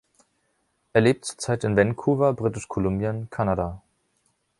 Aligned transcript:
Er 0.93 1.01
lebt 1.01 1.25
zurzeit 1.25 1.63
in 1.63 1.77
Vancouver, 1.77 2.33
Britisch-Kolumbien, 2.33 3.29
Kanada. 3.29 3.83